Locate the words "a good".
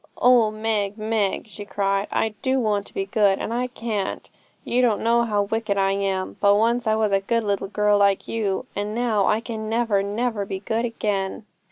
7.11-7.43